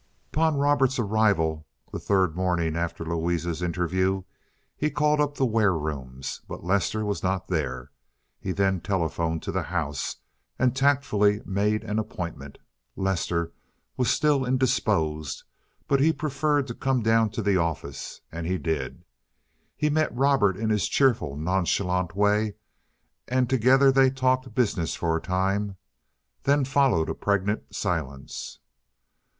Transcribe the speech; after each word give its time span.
Upon 0.33 0.57
Robert's 0.57 0.97
arrival, 0.97 1.67
the 1.91 1.99
third 1.99 2.35
morning 2.35 2.75
after 2.75 3.05
Louise's 3.05 3.61
interview, 3.61 4.23
he 4.75 4.89
called 4.89 5.21
up 5.21 5.35
the 5.35 5.45
warerooms, 5.45 6.41
but 6.47 6.63
Lester 6.63 7.05
was 7.05 7.21
not 7.21 7.49
there. 7.49 7.91
He 8.39 8.51
then 8.51 8.81
telephoned 8.81 9.43
to 9.43 9.51
the 9.51 9.61
house, 9.61 10.15
and 10.57 10.75
tactfully 10.75 11.43
made 11.45 11.83
an 11.83 11.99
appointment. 11.99 12.57
Lester 12.95 13.53
was 13.95 14.09
still 14.09 14.43
indisposed, 14.43 15.43
but 15.87 15.99
he 15.99 16.11
preferred 16.11 16.65
to 16.65 16.73
come 16.73 17.03
down 17.03 17.29
to 17.29 17.43
the 17.43 17.57
office, 17.57 18.21
and 18.31 18.47
he 18.47 18.57
did. 18.57 19.03
He 19.77 19.91
met 19.91 20.17
Robert 20.17 20.57
in 20.57 20.71
his 20.71 20.87
cheerful, 20.87 21.35
nonchalant 21.37 22.15
way, 22.15 22.55
and 23.27 23.47
together 23.47 23.91
they 23.91 24.09
talked 24.09 24.55
business 24.55 24.95
for 24.95 25.15
a 25.15 25.21
time. 25.21 25.77
Then 26.41 26.65
followed 26.65 27.07
a 27.07 27.13
pregnant 27.13 27.75
silence. 27.75 28.57